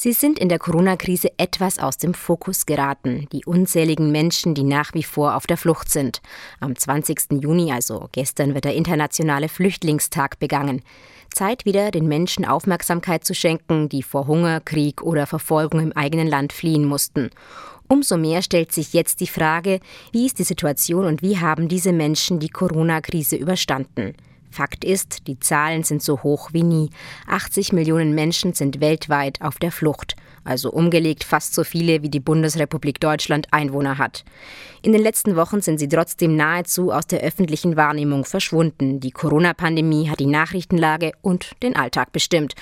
[0.00, 4.94] Sie sind in der Corona-Krise etwas aus dem Fokus geraten, die unzähligen Menschen, die nach
[4.94, 6.22] wie vor auf der Flucht sind.
[6.60, 7.42] Am 20.
[7.42, 10.82] Juni, also gestern, wird der internationale Flüchtlingstag begangen.
[11.34, 16.28] Zeit wieder, den Menschen Aufmerksamkeit zu schenken, die vor Hunger, Krieg oder Verfolgung im eigenen
[16.28, 17.30] Land fliehen mussten.
[17.88, 19.80] Umso mehr stellt sich jetzt die Frage,
[20.12, 24.14] wie ist die Situation und wie haben diese Menschen die Corona-Krise überstanden?
[24.50, 26.90] Fakt ist, die Zahlen sind so hoch wie nie.
[27.26, 32.20] 80 Millionen Menschen sind weltweit auf der Flucht, also umgelegt fast so viele wie die
[32.20, 34.24] Bundesrepublik Deutschland Einwohner hat.
[34.82, 39.00] In den letzten Wochen sind sie trotzdem nahezu aus der öffentlichen Wahrnehmung verschwunden.
[39.00, 42.54] Die Corona-Pandemie hat die Nachrichtenlage und den Alltag bestimmt.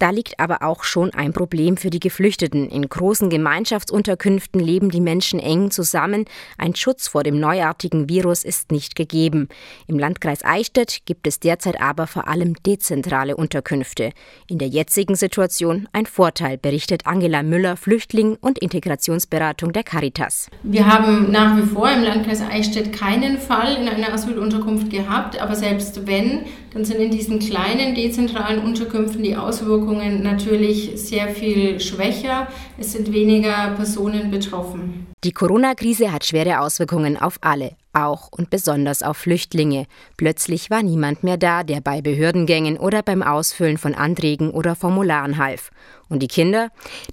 [0.00, 2.70] Da liegt aber auch schon ein Problem für die Geflüchteten.
[2.70, 6.24] In großen Gemeinschaftsunterkünften leben die Menschen eng zusammen.
[6.56, 9.48] Ein Schutz vor dem neuartigen Virus ist nicht gegeben.
[9.86, 14.12] Im Landkreis Eichstätt gibt es derzeit aber vor allem dezentrale Unterkünfte.
[14.48, 20.48] In der jetzigen Situation ein Vorteil, berichtet Angela Müller, Flüchtling und Integrationsberatung der Caritas.
[20.62, 25.54] Wir haben nach wie vor im Landkreis Eichstätt keinen Fall in einer Asylunterkunft gehabt, aber
[25.54, 31.80] selbst wenn, dann sind in diesen kleinen dezentralen Unterkünften die Auswirkungen Auswirkungen natürlich sehr viel
[31.80, 32.46] schwächer.
[32.78, 35.08] Es sind weniger Personen betroffen.
[35.24, 39.86] Die Corona-Krise hat schwere Auswirkungen auf alle, auch und besonders auf Flüchtlinge.
[40.16, 45.38] Plötzlich war niemand mehr da, der bei Behördengängen oder beim Ausfüllen von Anträgen oder Formularen
[45.38, 45.70] half.
[46.08, 46.68] Und die Kinder,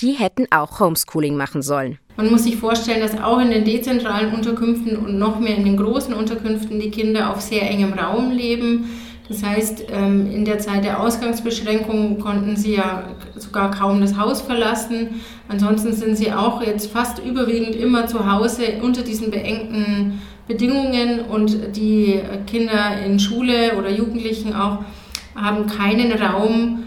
[0.00, 1.98] die hätten auch Homeschooling machen sollen.
[2.16, 5.76] Man muss sich vorstellen, dass auch in den dezentralen Unterkünften und noch mehr in den
[5.76, 8.90] großen Unterkünften die Kinder auf sehr engem Raum leben.
[9.28, 13.04] Das heißt, ähm, in der Zeit der Ausgangsbeschränkungen konnten sie ja
[13.36, 15.20] sogar kaum das Haus verlassen.
[15.48, 21.76] Ansonsten sind sie auch jetzt fast überwiegend immer zu Hause unter diesen beengten Bedingungen und
[21.76, 24.78] die Kinder in Schule oder Jugendlichen auch
[25.34, 26.82] haben keinen Raum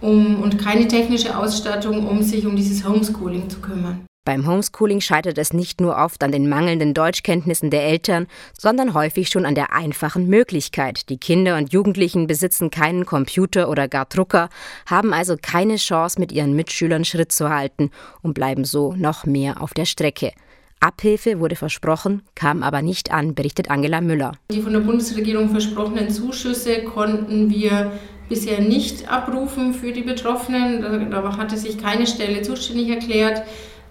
[0.00, 4.04] um, und keine technische Ausstattung, um sich um dieses Homeschooling zu kümmern.
[4.24, 9.28] Beim Homeschooling scheitert es nicht nur oft an den mangelnden Deutschkenntnissen der Eltern, sondern häufig
[9.28, 11.08] schon an der einfachen Möglichkeit.
[11.08, 14.48] Die Kinder und Jugendlichen besitzen keinen Computer oder gar Drucker,
[14.86, 17.90] haben also keine Chance, mit ihren Mitschülern Schritt zu halten
[18.22, 20.30] und bleiben so noch mehr auf der Strecke.
[20.78, 24.36] Abhilfe wurde versprochen, kam aber nicht an, berichtet Angela Müller.
[24.52, 27.90] Die von der Bundesregierung versprochenen Zuschüsse konnten wir
[28.28, 31.10] bisher nicht abrufen für die Betroffenen.
[31.10, 33.42] Da hatte sich keine Stelle zuständig erklärt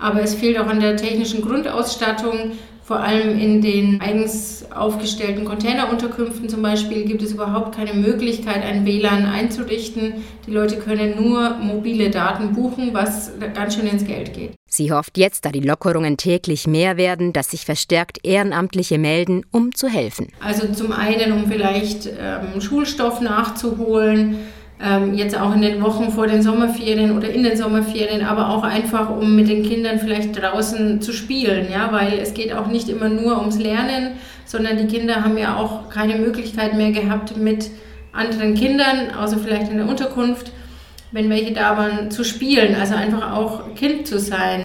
[0.02, 2.54] aber es fehlt auch an der technischen Grundausstattung.
[2.84, 8.86] Vor allem in den eigens aufgestellten Containerunterkünften zum Beispiel gibt es überhaupt keine Möglichkeit, ein
[8.86, 10.16] WLAN einzurichten.
[10.46, 14.52] Die Leute können nur mobile Daten buchen, was ganz schön ins Geld geht.
[14.70, 19.74] Sie hofft jetzt, da die Lockerungen täglich mehr werden, dass sich verstärkt Ehrenamtliche melden, um
[19.74, 20.28] zu helfen.
[20.44, 24.40] Also zum einen, um vielleicht ähm, Schulstoff nachzuholen
[24.84, 28.64] ähm, jetzt auch in den Wochen vor den Sommerferien oder in den Sommerferien, aber auch
[28.64, 32.90] einfach, um mit den Kindern vielleicht draußen zu spielen, ja, weil es geht auch nicht
[32.90, 34.14] immer nur ums Lernen,
[34.46, 37.70] sondern die Kinder haben ja auch keine Möglichkeit mehr gehabt, mit
[38.12, 40.52] anderen Kindern, außer vielleicht in der Unterkunft,
[41.12, 44.60] wenn welche da waren, zu spielen, also einfach auch Kind zu sein.